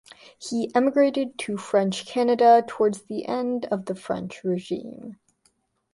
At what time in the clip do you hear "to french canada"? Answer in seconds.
1.37-2.63